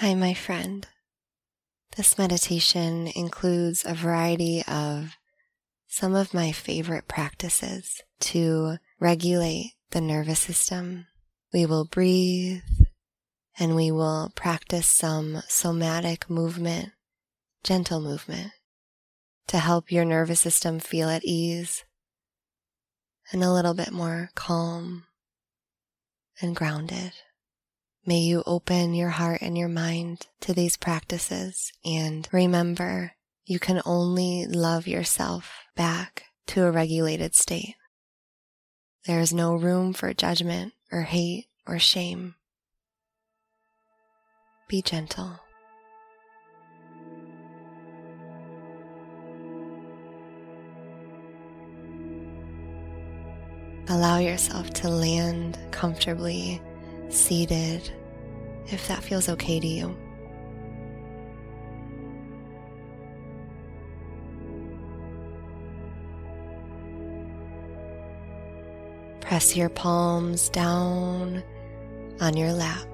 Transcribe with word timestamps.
Hi, 0.00 0.14
my 0.14 0.32
friend. 0.32 0.88
This 1.94 2.16
meditation 2.16 3.08
includes 3.08 3.84
a 3.84 3.92
variety 3.92 4.64
of 4.66 5.18
some 5.88 6.14
of 6.14 6.32
my 6.32 6.52
favorite 6.52 7.06
practices 7.06 8.00
to 8.20 8.78
regulate 8.98 9.74
the 9.90 10.00
nervous 10.00 10.38
system. 10.38 11.06
We 11.52 11.66
will 11.66 11.84
breathe 11.84 12.62
and 13.58 13.76
we 13.76 13.90
will 13.90 14.32
practice 14.34 14.86
some 14.86 15.42
somatic 15.48 16.30
movement, 16.30 16.92
gentle 17.62 18.00
movement 18.00 18.52
to 19.48 19.58
help 19.58 19.92
your 19.92 20.06
nervous 20.06 20.40
system 20.40 20.80
feel 20.80 21.10
at 21.10 21.26
ease 21.26 21.84
and 23.32 23.44
a 23.44 23.52
little 23.52 23.74
bit 23.74 23.92
more 23.92 24.30
calm 24.34 25.04
and 26.40 26.56
grounded. 26.56 27.12
May 28.06 28.20
you 28.20 28.42
open 28.46 28.94
your 28.94 29.10
heart 29.10 29.42
and 29.42 29.58
your 29.58 29.68
mind 29.68 30.26
to 30.40 30.54
these 30.54 30.78
practices 30.78 31.70
and 31.84 32.26
remember 32.32 33.12
you 33.44 33.58
can 33.58 33.82
only 33.84 34.46
love 34.48 34.86
yourself 34.86 35.52
back 35.76 36.24
to 36.46 36.64
a 36.64 36.70
regulated 36.70 37.34
state. 37.34 37.74
There 39.06 39.20
is 39.20 39.34
no 39.34 39.54
room 39.54 39.92
for 39.92 40.14
judgment 40.14 40.72
or 40.90 41.02
hate 41.02 41.48
or 41.66 41.78
shame. 41.78 42.36
Be 44.66 44.80
gentle. 44.80 45.38
Allow 53.88 54.18
yourself 54.18 54.70
to 54.74 54.88
land 54.88 55.58
comfortably 55.70 56.62
seated 57.12 57.90
if 58.66 58.86
that 58.88 59.02
feels 59.02 59.28
okay 59.28 59.60
to 59.60 59.66
you. 59.66 59.96
Press 69.20 69.56
your 69.56 69.68
palms 69.68 70.48
down 70.48 71.42
on 72.20 72.36
your 72.36 72.52
lap, 72.52 72.84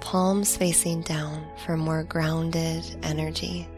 palms 0.00 0.56
facing 0.56 1.02
down 1.02 1.44
for 1.64 1.76
more 1.76 2.04
grounded 2.04 2.84
energy. 3.02 3.68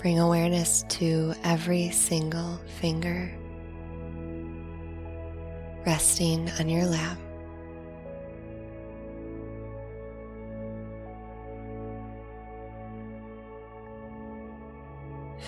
Bring 0.00 0.18
awareness 0.18 0.82
to 0.88 1.34
every 1.44 1.90
single 1.90 2.58
finger 2.80 3.30
resting 5.84 6.50
on 6.58 6.70
your 6.70 6.86
lap. 6.86 7.18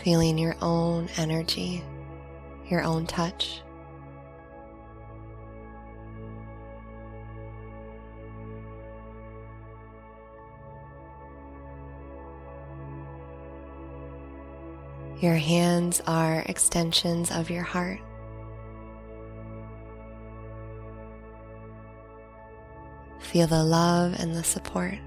Feeling 0.02 0.36
your 0.36 0.56
own 0.60 1.08
energy, 1.16 1.82
your 2.68 2.82
own 2.82 3.06
touch. 3.06 3.62
Your 15.22 15.36
hands 15.36 16.02
are 16.08 16.40
extensions 16.46 17.30
of 17.30 17.48
your 17.48 17.62
heart. 17.62 18.00
Feel 23.20 23.46
the 23.46 23.62
love 23.62 24.18
and 24.18 24.34
the 24.34 24.42
support. 24.42 24.98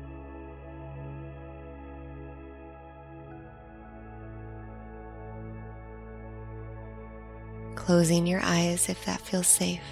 Closing 7.76 8.26
your 8.26 8.40
eyes 8.42 8.88
if 8.88 9.04
that 9.04 9.20
feels 9.20 9.48
safe. 9.48 9.84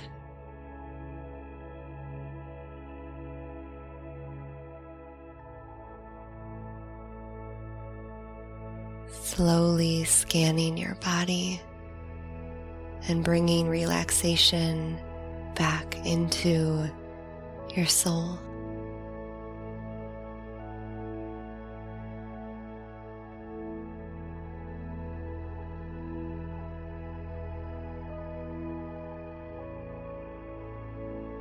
Slowly 9.43 10.05
scanning 10.05 10.77
your 10.77 10.95
body 11.03 11.59
and 13.09 13.25
bringing 13.25 13.67
relaxation 13.67 14.97
back 15.53 15.97
into 16.05 16.89
your 17.75 17.85
soul. 17.85 18.39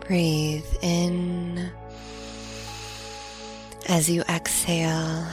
Breathe 0.01 0.67
in 0.83 1.71
as 3.89 4.11
you 4.11 4.23
exhale. 4.23 5.25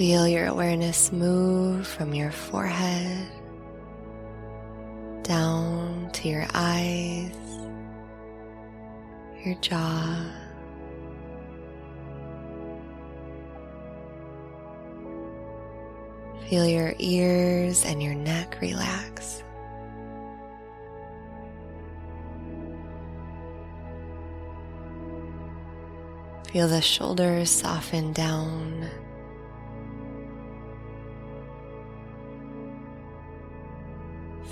Feel 0.00 0.26
your 0.26 0.46
awareness 0.46 1.12
move 1.12 1.86
from 1.86 2.14
your 2.14 2.30
forehead 2.30 3.28
down 5.24 6.08
to 6.14 6.26
your 6.26 6.46
eyes, 6.54 7.36
your 9.44 9.54
jaw. 9.56 10.24
Feel 16.48 16.66
your 16.66 16.94
ears 16.98 17.84
and 17.84 18.02
your 18.02 18.14
neck 18.14 18.56
relax. 18.62 19.44
Feel 26.50 26.68
the 26.68 26.80
shoulders 26.80 27.50
soften 27.50 28.14
down 28.14 28.88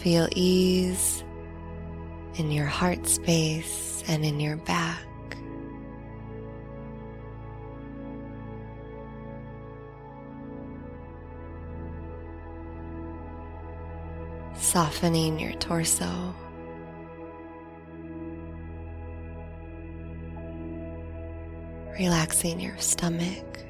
Feel 0.01 0.29
ease 0.37 1.25
in 2.37 2.53
your 2.53 2.67
heart 2.67 3.07
space 3.09 4.05
and 4.07 4.25
in 4.25 4.39
your 4.39 4.57
back. 4.57 5.05
Softening 14.57 15.41
your 15.41 15.53
torso. 15.55 16.35
Relaxing 21.99 22.61
your 22.61 22.79
stomach. 22.79 23.68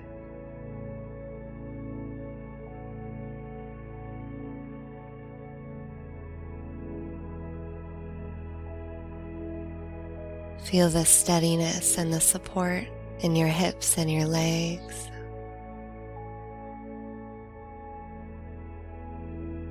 Feel 10.64 10.90
the 10.90 11.04
steadiness 11.04 11.96
and 11.96 12.12
the 12.12 12.20
support 12.20 12.84
in 13.20 13.34
your 13.34 13.48
hips 13.48 13.96
and 13.96 14.10
your 14.10 14.26
legs. 14.26 15.10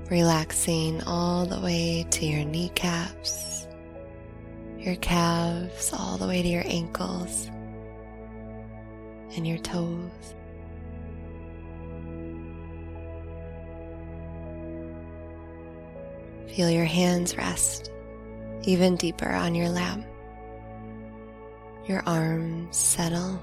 Relaxing 0.10 1.04
all 1.04 1.46
the 1.46 1.60
way 1.60 2.06
to 2.10 2.26
your 2.26 2.46
kneecaps, 2.46 3.68
your 4.78 4.96
calves, 4.96 5.94
all 5.94 6.18
the 6.18 6.28
way 6.28 6.42
to 6.42 6.48
your 6.48 6.64
ankles 6.66 7.48
and 9.36 9.46
your 9.46 9.60
toes. 9.60 10.36
Feel 16.56 16.70
your 16.72 16.86
hands 16.86 17.38
rest 17.38 17.92
even 18.64 18.96
deeper 18.96 19.30
on 19.30 19.54
your 19.54 19.70
lap 19.70 20.00
your 21.88 22.04
arms 22.06 22.76
settle. 22.76 23.42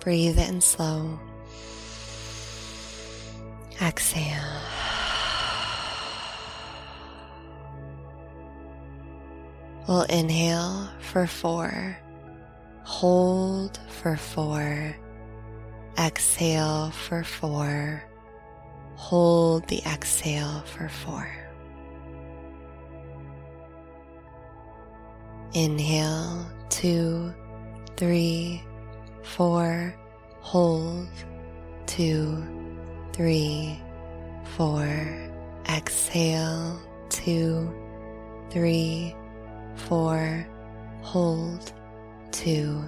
Breathe 0.00 0.38
in 0.38 0.60
slow. 0.60 1.18
Exhale. 3.82 4.62
We'll 9.86 10.02
inhale 10.02 10.88
for 11.00 11.26
four, 11.26 11.98
hold 12.98 13.78
for 13.86 14.16
four, 14.16 14.92
exhale 15.96 16.90
for 16.90 17.22
four, 17.22 18.02
hold 18.96 19.64
the 19.68 19.80
exhale 19.86 20.64
for 20.66 20.88
four. 20.88 21.30
Inhale, 25.54 26.44
two, 26.70 27.32
three, 27.96 28.60
four, 29.22 29.94
hold, 30.40 31.06
two, 31.86 32.44
three, 33.12 33.80
four, 34.56 34.88
exhale, 35.68 36.76
two, 37.10 37.72
three, 38.50 39.14
four, 39.76 40.44
hold, 41.02 41.72
two, 42.32 42.82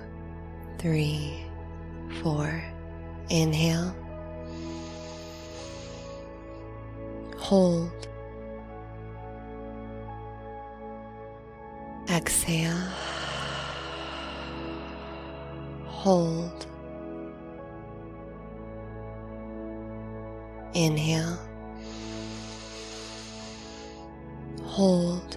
three, 0.78 1.44
four. 2.22 2.62
Inhale, 3.32 3.94
hold, 7.37 8.08
exhale, 12.08 12.76
hold, 15.87 16.66
inhale, 20.75 21.38
hold, 24.64 25.37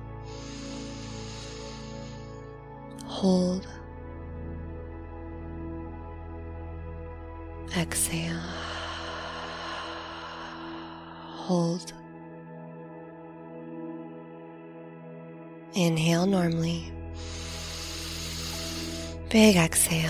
hold, 3.21 3.67
exhale, 7.77 8.41
hold. 11.45 11.93
Inhale 15.73 16.25
normally. 16.25 16.91
Big 19.29 19.55
exhale. 19.55 20.09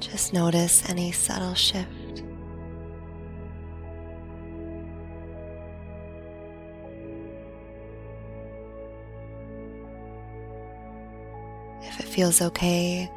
Just 0.00 0.34
notice 0.34 0.86
any 0.90 1.12
subtle 1.12 1.54
shift. 1.54 2.01
If 11.82 12.00
it 12.00 12.06
feels 12.06 12.40
okay, 12.40 13.10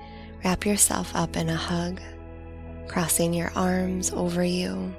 wrap 0.44 0.66
yourself 0.66 1.16
up 1.16 1.38
in 1.38 1.50
a 1.50 1.56
hug, 1.56 2.02
crossing 2.88 3.34
your 3.34 3.52
arms 3.56 4.12
over 4.12 4.44
you. 4.44 4.94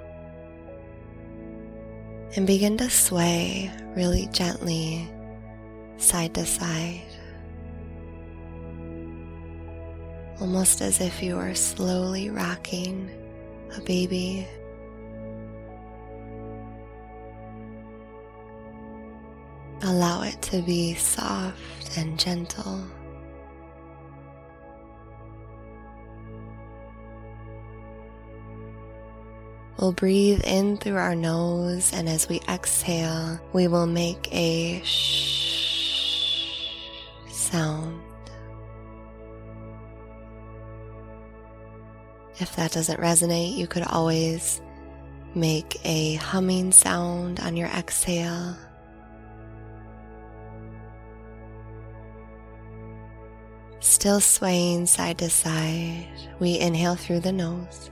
And 2.37 2.47
begin 2.47 2.77
to 2.79 2.91
sway 2.91 3.71
really 3.97 4.29
gently 4.33 5.09
side 5.97 6.35
to 6.35 6.45
side. 6.45 7.03
Almost 10.41 10.83
as 10.83 11.01
if 11.01 11.23
you 11.23 11.39
are 11.39 11.55
slowly 11.55 12.29
rocking 12.29 13.11
a 13.75 13.81
baby. 13.81 14.47
Allow 19.83 20.23
it 20.23 20.41
to 20.43 20.63
be 20.63 20.95
soft 20.95 21.97
and 21.97 22.19
gentle. 22.19 22.85
We'll 29.79 29.93
breathe 29.93 30.41
in 30.45 30.79
through 30.79 30.97
our 30.97 31.15
nose, 31.15 31.93
and 31.93 32.09
as 32.09 32.31
we 32.31 32.41
exhale, 32.49 33.39
we 33.53 33.69
will 33.69 33.87
make 33.87 34.27
a 34.33 34.81
shh 34.83 36.71
sound. 37.31 38.01
If 42.39 42.57
that 42.57 42.73
doesn't 42.73 43.01
resonate, 43.01 43.55
you 43.57 43.67
could 43.67 43.83
always 43.83 44.63
make 45.35 45.79
a 45.85 46.15
humming 46.15 46.73
sound 46.73 47.41
on 47.41 47.55
your 47.57 47.69
exhale. 47.69 48.57
Still 53.81 54.21
swaying 54.21 54.87
side 54.87 55.19
to 55.19 55.29
side, 55.29 56.09
we 56.39 56.59
inhale 56.59 56.97
through 56.97 57.21
the 57.21 57.33
nose. 57.33 57.91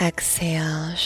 Exhale. 0.00 0.96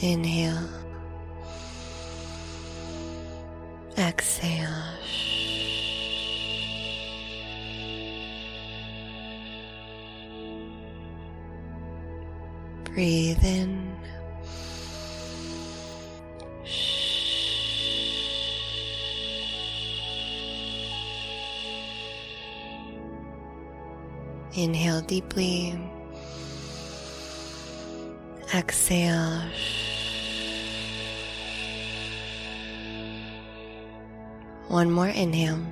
Inhale. 0.00 0.68
Exhale. 3.98 4.68
Breathe 12.84 13.44
in. 13.44 13.89
Inhale 24.60 25.00
deeply. 25.00 25.74
Exhale. 28.54 29.40
One 34.68 34.90
more 34.90 35.08
inhale. 35.08 35.64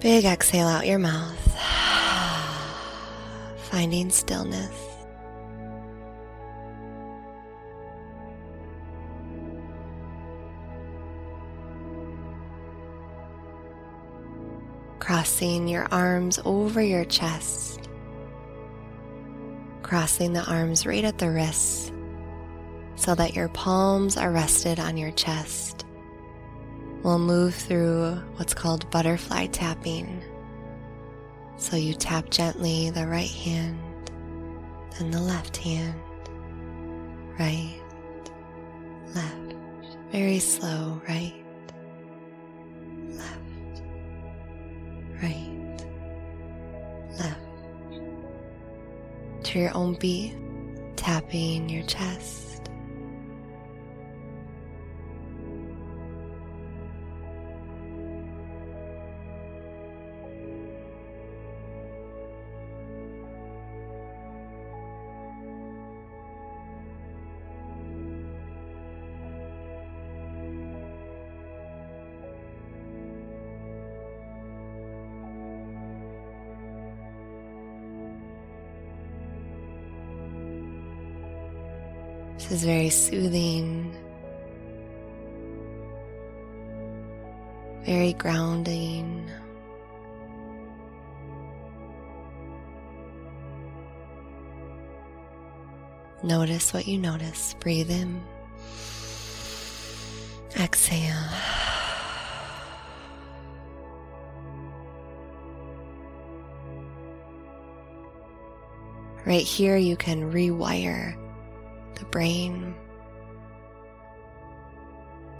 Big 0.00 0.24
exhale 0.24 0.66
out 0.66 0.86
your 0.86 0.98
mouth. 0.98 1.36
Finding 3.70 4.08
stillness. 4.08 4.87
Crossing 15.18 15.66
your 15.66 15.84
arms 15.90 16.38
over 16.44 16.80
your 16.80 17.04
chest, 17.04 17.88
crossing 19.82 20.32
the 20.32 20.44
arms 20.44 20.86
right 20.86 21.02
at 21.02 21.18
the 21.18 21.28
wrists 21.28 21.90
so 22.94 23.16
that 23.16 23.34
your 23.34 23.48
palms 23.48 24.16
are 24.16 24.30
rested 24.30 24.78
on 24.78 24.96
your 24.96 25.10
chest. 25.10 25.84
We'll 27.02 27.18
move 27.18 27.52
through 27.52 28.14
what's 28.36 28.54
called 28.54 28.88
butterfly 28.92 29.46
tapping. 29.46 30.22
So 31.56 31.74
you 31.74 31.94
tap 31.94 32.30
gently 32.30 32.90
the 32.90 33.08
right 33.08 33.28
hand, 33.28 34.12
then 34.96 35.10
the 35.10 35.20
left 35.20 35.56
hand, 35.56 36.00
right, 37.40 37.74
left, 39.16 39.56
very 40.12 40.38
slow, 40.38 41.02
right, 41.08 41.34
To 49.48 49.58
your 49.58 49.74
own 49.74 49.94
beat, 49.94 50.34
tapping 50.96 51.70
your 51.70 51.82
chest. 51.84 52.47
This 82.48 82.60
is 82.60 82.64
very 82.64 82.88
soothing, 82.88 83.94
very 87.84 88.14
grounding. 88.14 89.30
Notice 96.22 96.72
what 96.72 96.88
you 96.88 96.96
notice. 96.96 97.54
Breathe 97.60 97.90
in. 97.90 98.22
Exhale. 100.58 101.14
Right 109.26 109.44
here, 109.44 109.76
you 109.76 109.98
can 109.98 110.32
rewire 110.32 111.14
brain. 112.18 112.74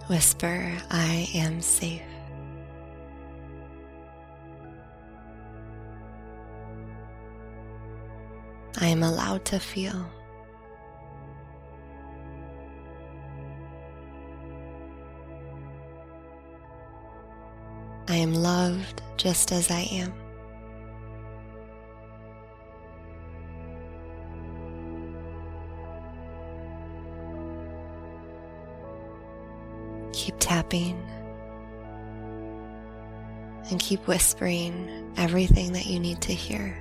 Whisper, 0.07 0.73
I 0.93 1.29
am 1.35 1.61
safe. 1.61 2.03
I 8.81 8.87
am 8.87 9.03
allowed 9.03 9.45
to 9.47 9.59
feel. 9.59 10.09
I 18.07 18.15
am 18.15 18.35
loved 18.35 19.03
just 19.17 19.51
as 19.51 19.69
I 19.73 19.81
am. 19.81 20.28
Keep 30.29 30.41
tapping 30.41 31.09
and 33.71 33.81
keep 33.81 34.07
whispering 34.07 35.11
everything 35.17 35.73
that 35.73 35.87
you 35.87 35.99
need 35.99 36.21
to 36.21 36.35
hear. 36.35 36.77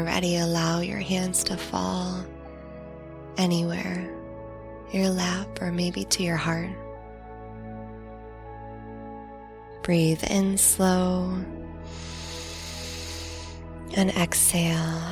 You're 0.00 0.06
ready, 0.06 0.38
allow 0.38 0.80
your 0.80 0.98
hands 0.98 1.44
to 1.44 1.58
fall 1.58 2.24
anywhere, 3.36 4.10
your 4.92 5.10
lap, 5.10 5.60
or 5.60 5.70
maybe 5.70 6.04
to 6.04 6.22
your 6.22 6.38
heart. 6.38 6.70
Breathe 9.82 10.24
in 10.24 10.56
slow 10.56 11.38
and 13.94 14.08
exhale. 14.12 15.02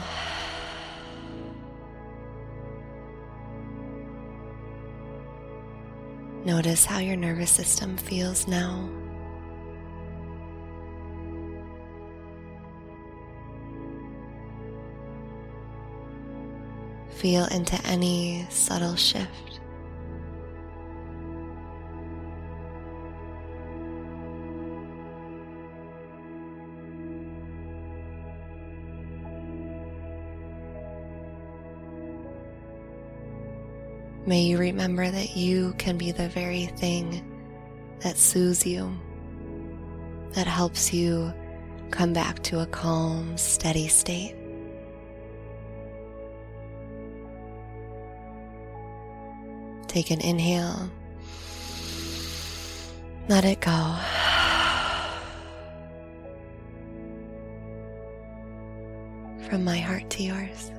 Notice 6.47 6.87
how 6.87 6.99
your 6.99 7.16
nervous 7.16 7.50
system 7.50 7.99
feels 7.99 8.49
now. 8.49 8.88
Feel 17.11 17.47
into 17.47 17.81
any 17.85 18.47
subtle 18.49 18.97
shift. 18.97 19.49
May 34.29 34.43
you 34.43 34.59
remember 34.59 35.11
that 35.11 35.37
you 35.37 35.75
can 35.79 35.97
be 35.97 36.12
the 36.12 36.29
very 36.29 36.67
thing 36.67 37.25
that 38.00 38.19
soothes 38.19 38.67
you, 38.67 38.95
that 40.33 40.47
helps 40.47 40.93
you 40.93 41.33
come 41.91 42.12
back 42.12 42.43
to 42.43 42.61
a 42.61 42.67
calm, 42.67 43.38
steady 43.38 43.88
state. 43.88 44.38
Take 49.88 50.11
an 50.11 50.21
inhale. 50.21 50.90
Let 53.28 53.45
it 53.45 53.61
go. 53.61 53.97
From 59.49 59.64
my 59.64 59.78
heart 59.78 60.09
to 60.11 60.23
yours. 60.23 60.71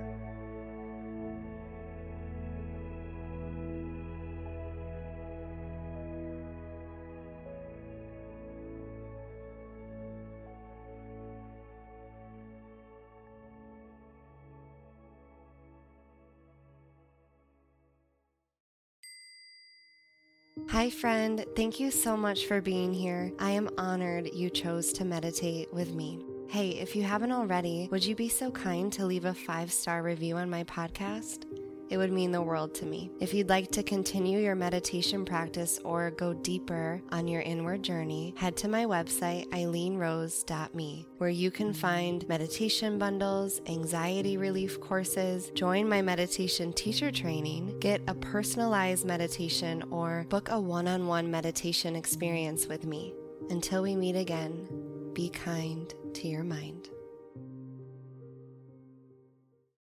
Hi, 20.67 20.89
friend. 20.89 21.45
Thank 21.55 21.79
you 21.79 21.89
so 21.89 22.15
much 22.15 22.45
for 22.45 22.61
being 22.61 22.93
here. 22.93 23.31
I 23.39 23.51
am 23.51 23.69
honored 23.77 24.29
you 24.33 24.49
chose 24.49 24.93
to 24.93 25.05
meditate 25.05 25.73
with 25.73 25.93
me. 25.93 26.23
Hey, 26.47 26.69
if 26.69 26.95
you 26.95 27.03
haven't 27.03 27.31
already, 27.31 27.87
would 27.91 28.05
you 28.05 28.15
be 28.15 28.29
so 28.29 28.51
kind 28.51 28.91
to 28.93 29.05
leave 29.05 29.25
a 29.25 29.33
five 29.33 29.71
star 29.71 30.03
review 30.03 30.37
on 30.37 30.49
my 30.49 30.63
podcast? 30.63 31.45
It 31.89 31.97
would 31.97 32.11
mean 32.11 32.31
the 32.31 32.41
world 32.41 32.75
to 32.75 32.85
me. 32.85 33.09
If 33.19 33.33
you'd 33.33 33.49
like 33.49 33.71
to 33.71 33.81
continue 33.81 34.39
your 34.39 34.53
meditation 34.53 35.25
practice 35.25 35.79
or 35.83 36.11
go 36.11 36.33
deeper 36.33 37.01
on 37.11 37.27
your 37.27 37.41
inward 37.41 37.81
journey, 37.81 38.35
head 38.37 38.55
to 38.57 38.67
my 38.67 38.85
website, 38.85 39.49
eileenrose.me, 39.49 41.07
where 41.17 41.29
you 41.29 41.49
can 41.49 41.73
find 41.73 42.29
meditation 42.29 42.99
bundles, 42.99 43.59
anxiety 43.67 44.37
relief 44.37 44.79
courses, 44.79 45.49
join 45.55 45.89
my 45.89 46.01
meditation 46.01 46.71
teacher 46.73 47.11
training, 47.11 47.79
get 47.79 48.01
a 48.07 48.13
personalized 48.13 49.05
meditation, 49.05 49.83
or 49.89 50.27
book 50.29 50.49
a 50.51 50.59
one 50.59 50.87
on 50.87 51.07
one 51.07 51.31
meditation 51.31 51.95
experience 51.95 52.67
with 52.67 52.85
me. 52.85 53.15
Until 53.49 53.81
we 53.81 53.95
meet 53.95 54.15
again, 54.15 54.67
be 55.13 55.29
kind 55.29 55.91
to 56.13 56.27
your 56.27 56.43
mind. 56.43 56.89